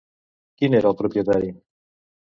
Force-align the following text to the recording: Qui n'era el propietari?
Qui 0.61 0.71
n'era 0.73 0.91
el 0.93 0.99
propietari? 1.05 1.55